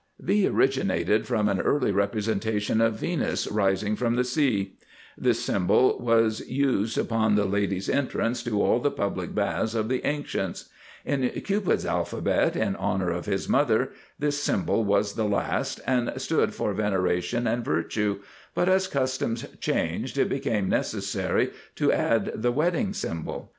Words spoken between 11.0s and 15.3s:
In Cupid's Alphabet, in honor of his mother, this symbol was the